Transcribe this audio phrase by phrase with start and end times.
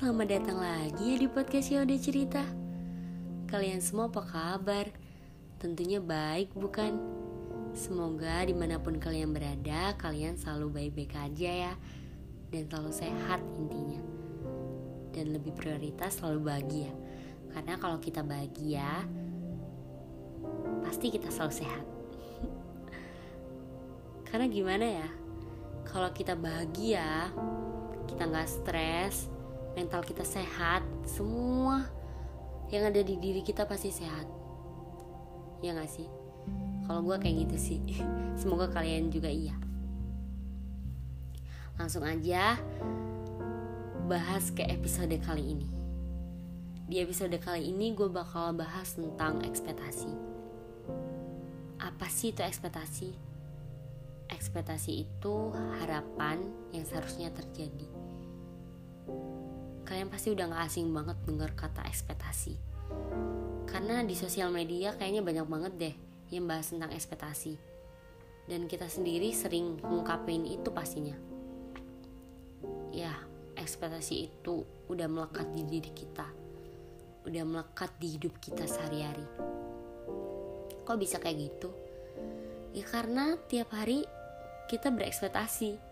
[0.00, 2.40] selamat datang lagi ya di podcast Yaudah Cerita
[3.52, 4.88] Kalian semua apa kabar?
[5.60, 6.96] Tentunya baik bukan?
[7.76, 11.74] Semoga di mana pun kalian berada, kalian selalu baik-baik aja ya
[12.48, 14.00] Dan selalu sehat intinya
[15.12, 16.96] Dan lebih prioritas selalu bahagia
[17.52, 19.04] Karena kalau kita bahagia,
[20.80, 21.84] pasti kita selalu sehat
[24.32, 25.08] Karena gimana ya?
[25.84, 27.28] Kalau kita bahagia,
[28.08, 29.28] kita nggak stres,
[29.74, 31.86] mental kita sehat, semua
[32.70, 34.26] yang ada di diri kita pasti sehat.
[35.60, 36.08] Ya nggak sih?
[36.86, 37.80] Kalau gue kayak gitu sih.
[38.40, 39.54] Semoga kalian juga iya.
[41.78, 42.58] Langsung aja
[44.10, 45.68] bahas ke episode kali ini.
[46.90, 50.10] Di episode kali ini gue bakal bahas tentang ekspektasi.
[51.78, 53.10] Apa sih itu ekspektasi?
[54.30, 55.34] Ekspektasi itu
[55.78, 56.42] harapan
[56.74, 58.10] yang seharusnya terjadi
[59.90, 62.54] kalian pasti udah gak asing banget denger kata ekspektasi.
[63.66, 65.94] Karena di sosial media kayaknya banyak banget deh
[66.30, 67.58] yang bahas tentang ekspektasi.
[68.46, 71.18] Dan kita sendiri sering ngungkapin itu pastinya.
[72.94, 73.18] Ya
[73.58, 76.30] ekspektasi itu udah melekat di diri kita.
[77.26, 79.26] Udah melekat di hidup kita sehari-hari.
[80.86, 81.74] Kok bisa kayak gitu?
[82.78, 84.06] Ya karena tiap hari
[84.70, 85.82] kita berekspektasi.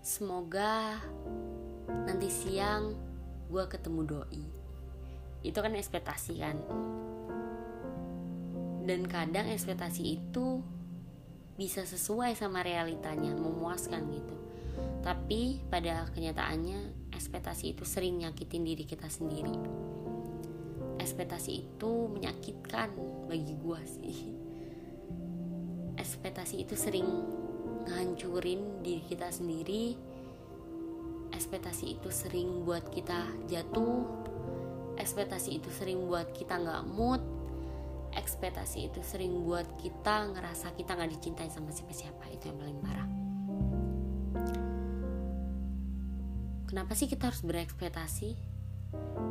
[0.00, 0.96] Semoga
[2.08, 2.94] nanti siang
[3.50, 4.42] gue ketemu doi.
[5.42, 6.56] Itu kan ekspektasi kan?
[8.86, 10.62] Dan kadang ekspektasi itu
[11.60, 14.36] bisa sesuai sama realitanya memuaskan gitu.
[15.04, 19.52] Tapi pada kenyataannya ekspektasi itu sering nyakitin diri kita sendiri.
[21.00, 22.92] Ekspektasi itu menyakitkan
[23.28, 24.18] bagi gue sih.
[26.00, 27.08] Ekspektasi itu sering
[27.88, 29.96] ngancurin diri kita sendiri
[31.40, 34.04] ekspektasi itu sering buat kita jatuh
[35.00, 37.24] ekspektasi itu sering buat kita nggak mood
[38.12, 42.28] ekspektasi itu sering buat kita ngerasa kita nggak dicintai sama siapa-siapa.
[42.28, 43.08] Itu yang paling parah.
[46.68, 48.30] Kenapa sih kita harus berekspektasi?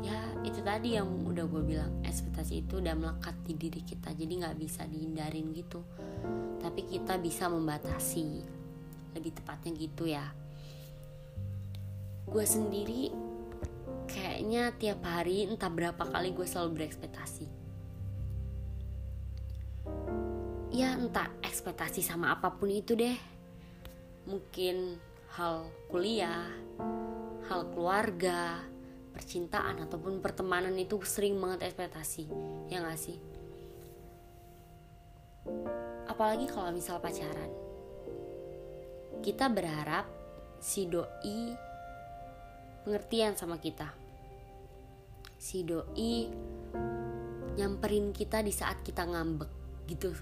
[0.00, 4.32] Ya itu tadi yang udah gue bilang ekspektasi itu udah melekat di diri kita jadi
[4.46, 5.84] nggak bisa dihindarin gitu.
[6.62, 8.40] Tapi kita bisa membatasi
[9.18, 10.49] lebih tepatnya gitu ya
[12.26, 13.10] gue sendiri
[14.10, 17.46] kayaknya tiap hari entah berapa kali gue selalu berekspektasi.
[20.70, 23.16] Ya entah ekspektasi sama apa pun itu deh.
[24.26, 24.98] Mungkin
[25.34, 26.50] hal kuliah
[27.50, 28.62] hal keluarga
[29.10, 32.30] percintaan ataupun pertemanan itu sering banget ekspektasi
[32.70, 33.18] ya gak sih?
[36.06, 37.50] Apalagi kalau misal pacaran.
[39.20, 40.06] Kita berharap
[40.62, 41.69] si doi
[42.84, 43.92] pengertian sama kita.
[45.40, 46.28] Si doi
[47.56, 49.50] nyamperin kita di saat kita ngambek
[49.88, 50.12] gitu.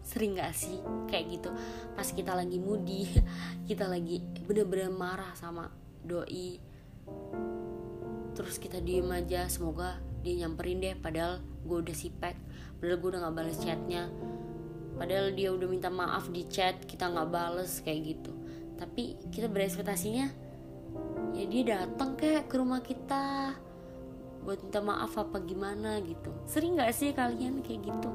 [0.00, 0.80] Sering gak sih?
[1.06, 1.50] Kayak gitu.
[1.94, 3.04] Pas kita lagi moody
[3.68, 5.68] Kita lagi bener-bener marah sama
[6.02, 6.58] doi.
[8.34, 10.94] Terus kita diem aja Semoga dia nyamperin deh.
[10.96, 12.34] Padahal gue udah sipek.
[12.80, 14.08] Padahal gue udah gak bales chatnya.
[14.96, 18.32] Padahal dia udah minta maaf di chat Kita gak bales kayak gitu.
[18.80, 20.49] Tapi kita berespektasinya
[21.40, 23.56] ya dia datang kayak ke rumah kita.
[24.44, 26.28] Buat minta maaf apa gimana gitu.
[26.44, 28.10] Sering gak sih kalian kayak gitu?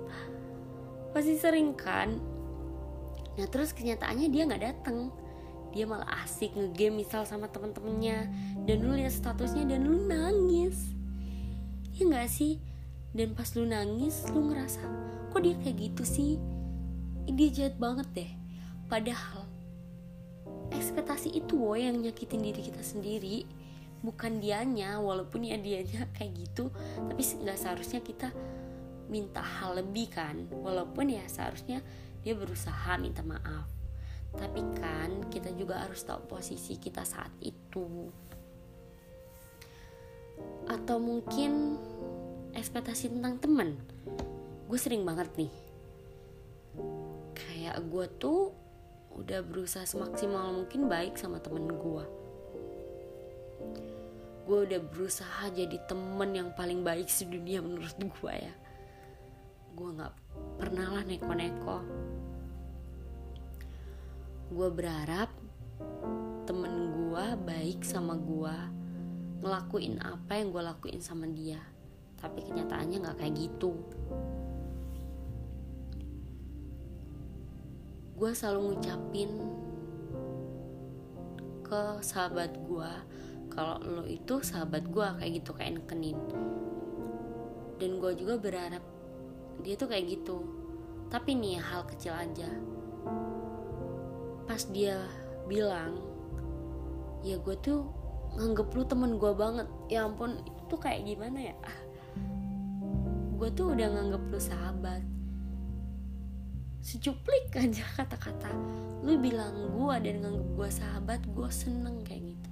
[1.12, 2.16] Pasti sering kan?
[3.36, 5.12] Nah terus kenyataannya dia nggak datang.
[5.72, 8.28] Dia malah asik ngegame misal sama temen-temennya.
[8.64, 10.92] Dan lu lihat statusnya dan lu nangis.
[11.96, 12.60] Ya nggak sih?
[13.12, 14.80] Dan pas lu nangis lu ngerasa
[15.32, 16.32] kok dia kayak gitu sih?
[17.28, 18.30] Dia jahat banget deh.
[18.88, 19.41] Padahal
[20.76, 23.44] ekspektasi itu wo yang nyakitin diri kita sendiri.
[24.02, 26.72] Bukan dianya walaupun ya dianya kayak gitu.
[26.96, 28.28] Tapi nggak seharusnya kita
[29.12, 30.48] minta hal lebih kan.
[30.50, 31.84] Walaupun ya seharusnya
[32.22, 33.68] dia berusaha minta maaf.
[34.32, 38.08] Tapi kan kita juga harus tahu posisi kita saat itu.
[40.66, 41.76] Atau mungkin
[42.52, 43.76] ekspektasi tentang temen
[44.72, 45.52] gue sering banget nih.
[47.36, 48.61] Kayak gue tuh
[49.16, 52.22] udah berusaha semaksimal mungkin baik sama temen gue
[54.42, 58.54] gue udah berusaha jadi temen yang paling baik sedunia menurut gue ya.
[59.78, 60.14] Gue nggak
[60.58, 61.78] pernah lah neko-neko.
[64.52, 65.30] Gue berharap
[66.44, 68.56] temen gue baik sama gue
[69.46, 71.62] ngelakuin apa yang gue lakuin sama dia.
[72.18, 73.78] Tapi kenyataannya nggak kayak gitu
[78.22, 79.30] gue selalu ngucapin
[81.66, 82.92] ke sahabat gue
[83.50, 86.14] kalau lo itu sahabat gue kayak gitu kayak nekenin.
[87.82, 88.78] Dan gue juga berharap
[89.66, 90.46] dia tuh kayak gitu.
[91.10, 92.46] Tapi nih hal kecil aja.
[94.46, 95.02] Pas dia
[95.50, 95.98] bilang
[97.26, 97.90] ya gue tuh
[98.38, 99.66] nganggep lu temen gue banget.
[99.90, 101.56] Ya ampun itu kayak gimana ya?
[103.34, 105.02] Gue tuh udah nganggep lu sahabat
[106.82, 108.50] secuplik aja kata-kata.
[109.06, 112.50] Lu bilang gue dan nganggep gue sahabat gue seneng kayak gitu.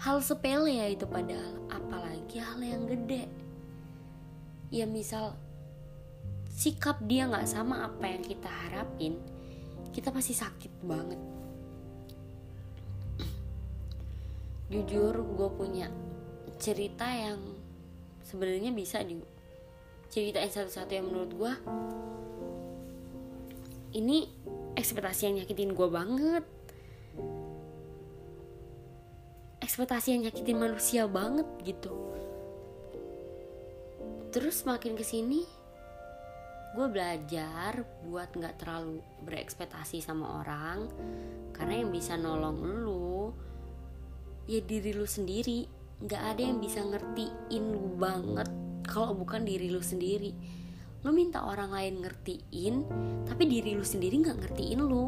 [0.00, 3.28] Hal sepele ya itu padahal apalagi hal yang gede.
[4.72, 5.36] Ya misal
[6.48, 9.20] sikap dia nggak sama apa yang kita harapin
[9.92, 11.20] kita pasti sakit banget.
[14.72, 15.88] Jujur gue punya
[16.60, 17.40] cerita yang
[18.20, 19.16] sebenarnya bisa di
[20.12, 21.52] ceritain satu-satu yang menurut gue
[23.96, 24.28] ini
[24.76, 26.44] ekspektasi yang nyakitin gue banget.
[29.64, 31.96] Ekspektasi yang nyakitin manusia banget gitu.
[34.30, 35.42] Terus makin ke sini
[36.76, 40.92] gue belajar buat nggak terlalu berekspektasi sama orang.
[41.56, 43.32] Karena yang bisa nolong lu
[44.44, 45.64] ya diri lu sendiri.
[45.96, 48.52] Nggak ada yang bisa ngertiin banget
[48.84, 50.36] kalau bukan diri lu sendiri
[51.06, 52.74] lu minta orang lain ngertiin
[53.30, 55.06] tapi diri lu sendiri nggak ngertiin lu.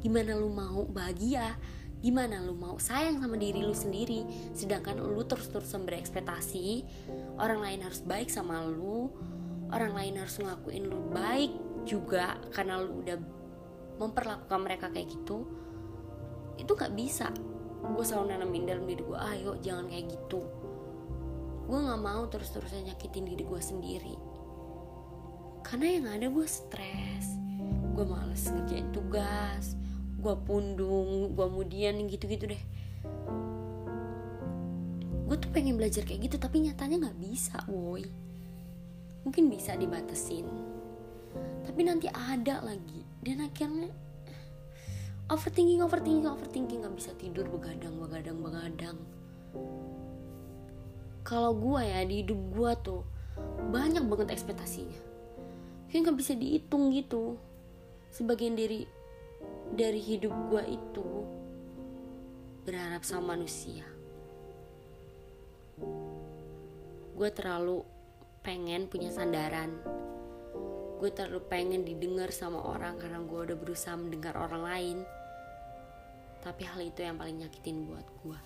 [0.00, 1.52] Gimana lu mau bahagia?
[2.00, 4.24] Gimana lu mau sayang sama diri lu sendiri?
[4.56, 6.84] Sedangkan lu terus-terusan berekspektasi
[7.36, 9.12] orang lain harus baik sama lu.
[9.68, 11.52] Orang lain harus ngelakuin lu baik
[11.84, 13.20] juga karena lu udah
[14.00, 15.44] memperlakukan mereka kayak gitu.
[16.56, 17.28] Itu nggak bisa.
[17.84, 20.40] Gue selalu nanamin dalam diri gue ayo jangan kayak gitu.
[21.68, 24.33] Gue nggak mau terus-terusan nyakitin diri gue sendiri
[25.64, 27.40] karena yang ada gue stres.
[27.96, 29.74] Gue males ngerjain tugas.
[30.20, 32.62] Gue pundung gue kemudian gitu-gitu deh.
[35.24, 38.04] Gue tuh pengen belajar kayak gitu tapi nyatanya nggak bisa woi.
[39.24, 40.44] Mungkin bisa dibatasin.
[41.64, 43.00] Tapi nanti ada lagi.
[43.24, 43.88] Dan akhirnya
[45.32, 46.80] overthinking overthinking overthinking.
[46.84, 48.98] Nggak bisa tidur begadang begadang begadang.
[51.24, 53.02] Kalau gue ya di hidup gue tuh
[53.72, 55.13] banyak banget ekspektasinya
[55.94, 57.38] kayak nggak bisa dihitung gitu.
[58.10, 58.82] Sebagian dari
[59.70, 61.06] dari hidup gue itu
[62.66, 63.86] berharap sama manusia.
[67.14, 67.86] Gue terlalu
[68.42, 69.70] pengen punya sandaran.
[70.98, 74.98] Gue terlalu pengen didengar sama orang karena gue udah berusaha mendengar orang lain.
[76.42, 78.40] Tapi hal itu yang paling nyakitin buat gue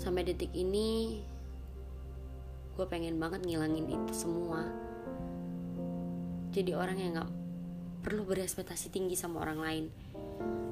[0.00, 1.20] sampai detik ini
[2.76, 4.66] gue pengen banget ngilangin itu semua.
[6.50, 7.32] Jadi orang yang gak
[8.02, 9.84] perlu berespektasi tinggi sama orang lain.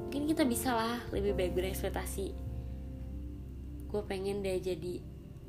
[0.08, 2.34] Mungkin kita bisa lah lebih baik berespektasi.
[3.88, 5.00] Gue pengen deh jadi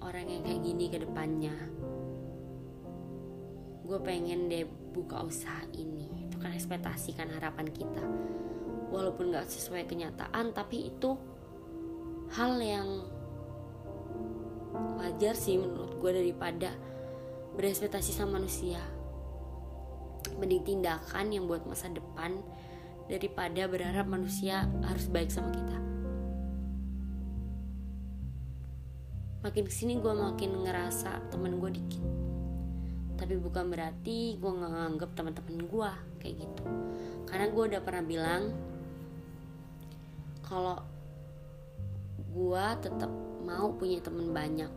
[0.03, 1.55] orang yang kayak gini ke depannya.
[3.87, 8.03] Gue pengen deh buka usaha ini itu kan ekspektasi kan harapan kita.
[8.93, 11.17] Walaupun gak sesuai kenyataan tapi itu
[12.37, 12.87] hal yang
[14.99, 16.71] wajar sih menurut gue daripada
[17.55, 18.79] berespektasi sama manusia.
[20.39, 22.39] Mending tindakan yang buat masa depan
[23.09, 25.77] daripada berharap manusia harus baik sama kita.
[29.39, 32.03] Makin ke sini gue makin ngerasa temen gue dikit.
[33.19, 35.91] Tapi bukan berarti gue nggak nganggep teman-teman gue
[36.23, 36.63] kayak gitu.
[37.27, 38.43] Karena gue udah pernah bilang
[40.43, 40.79] kalau
[42.29, 43.11] gue tetap
[43.49, 44.69] mau punya temen banyak.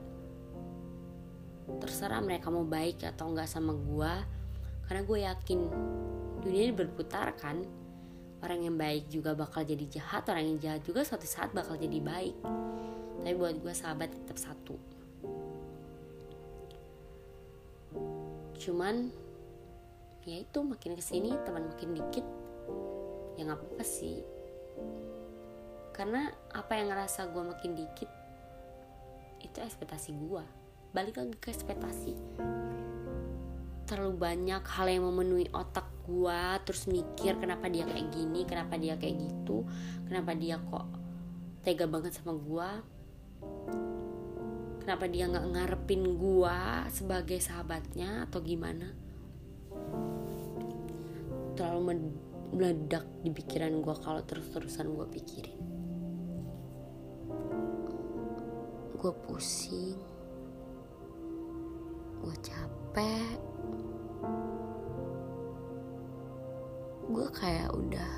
[1.79, 4.15] Terserah mereka mau baik atau enggak sama gue
[4.89, 5.61] karena gue yakin
[6.41, 7.61] dunia ini berputar kan.
[8.43, 12.03] Orang yang baik juga bakal jadi jahat orang yang jahat juga suatu saat bakal jadi
[12.03, 12.35] baik.
[13.23, 14.75] Tapi buat gue sahabat tetap satu.
[18.59, 19.15] Cuman
[20.27, 22.27] ya itu makin ke sini teman makin dikit
[23.39, 24.19] ya nggak apa-apa sih.
[25.95, 28.11] Karena apa yang ngerasa gue makin dikit
[29.43, 32.13] itu ekspektasi gue balik lagi ke ekspektasi.
[33.89, 38.99] Terlalu banyak hal yang memenuhi otak gue terus mikir kenapa dia kayak gini kenapa dia
[38.99, 39.63] kayak gitu
[40.11, 40.87] kenapa dia kok
[41.63, 42.71] tega banget sama gue
[44.83, 48.91] kenapa dia nggak ngarepin gua sebagai sahabatnya atau gimana.
[51.55, 52.11] Terlalu
[52.51, 55.63] meledak di pikiran gua kalau terus-terusan gua pikirin
[59.03, 59.99] gua pusing.
[62.23, 63.39] Gua capek.
[67.11, 68.13] Gua kayak udah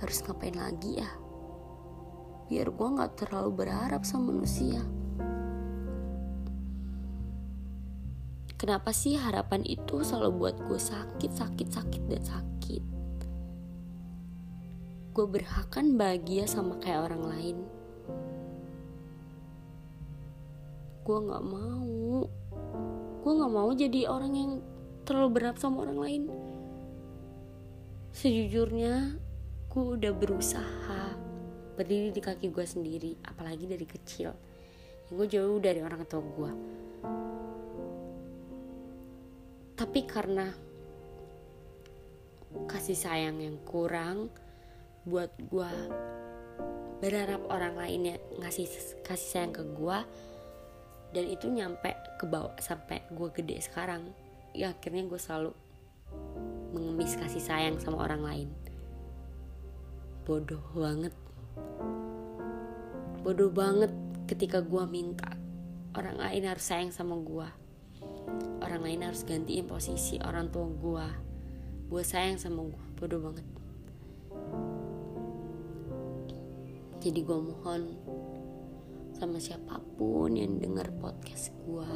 [0.00, 1.10] harus ngapain lagi ya?
[2.48, 4.80] Biar gue nggak terlalu berharap sama manusia.
[8.56, 12.84] Kenapa sih harapan itu selalu buat gue sakit sakit sakit dan sakit?
[15.12, 17.58] Gue berhak kan bahagia sama kayak orang lain
[21.06, 22.26] gue nggak mau.
[23.22, 24.52] Gue nggak mau jadi orang yang
[25.06, 26.22] terlalu berat sama orang lain.
[28.10, 29.14] Sejujurnya
[29.70, 31.14] gue udah berusaha
[31.78, 34.34] berdiri di kaki gue sendiri apalagi dari kecil.
[35.06, 36.52] Ya, gue jauh dari orang tua gue
[39.76, 40.48] tapi karena
[42.64, 44.32] kasih sayang yang kurang
[45.04, 45.72] buat gue
[47.04, 48.64] berharap orang lainnya ngasih
[49.04, 49.98] kasih sayang ke gue
[51.16, 54.12] dan itu nyampe ke bawah sampai gue gede sekarang.
[54.52, 55.56] Ya akhirnya gue selalu
[56.76, 58.48] mengemis kasih sayang sama orang lain.
[60.28, 61.16] Bodoh banget.
[63.24, 63.96] Bodoh banget
[64.28, 65.32] ketika gue minta
[65.96, 67.48] orang lain harus sayang sama gue
[68.60, 71.06] orang lain harus gantiin posisi orang tua gue
[71.86, 73.46] gue sayang sama gue bodoh banget.
[77.00, 77.82] Jadi gue mohon
[79.16, 81.92] sama siapa pun yang dengar podcast gue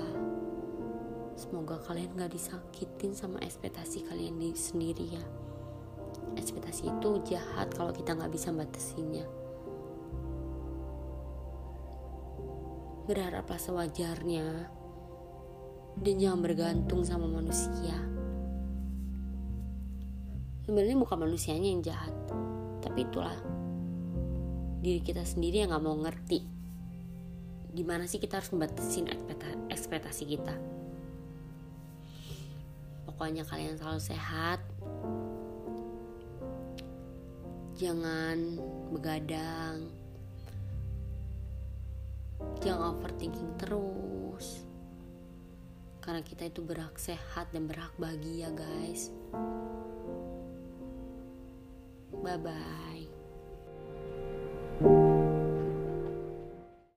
[1.37, 5.25] semoga kalian gak disakitin sama ekspektasi kalian sendiri ya.
[6.41, 9.29] Ekspektasi itu jahat kalau kita nggak bisa batasinnya
[13.05, 14.47] berharaplah sewajarnya
[16.01, 18.01] dan jangan bergantung sama manusia.
[20.65, 22.15] Sebenarnya bukan manusianya yang jahat
[22.81, 23.37] tapi itulah
[24.81, 26.60] diri kita sendiri yang nggak mau ngerti
[27.71, 29.07] gimana sih kita harus membatasin
[29.71, 30.55] ekspektasi kita?
[33.07, 34.61] Pokoknya kalian selalu sehat.
[37.81, 38.61] Jangan
[38.93, 39.89] begadang.
[42.61, 44.65] Jangan overthinking terus.
[46.01, 49.13] Karena kita itu berhak sehat dan berhak bahagia guys.
[52.21, 52.90] Bye bye